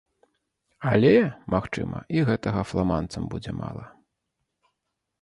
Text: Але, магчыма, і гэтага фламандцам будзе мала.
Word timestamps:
Але, 0.91 1.11
магчыма, 1.55 1.97
і 2.17 2.25
гэтага 2.31 2.61
фламандцам 2.73 3.23
будзе 3.35 3.51
мала. 3.63 3.85